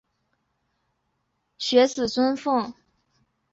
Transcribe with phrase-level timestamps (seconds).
[0.03, 2.73] 同受士人学子尊奉。